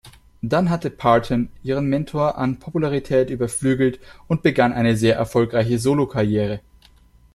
[0.41, 6.59] Dann hatte Parton ihren Mentor an Popularität überflügelt und begann eine sehr erfolgreiche Solokarriere.